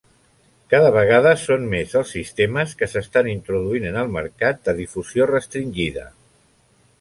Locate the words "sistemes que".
2.15-2.89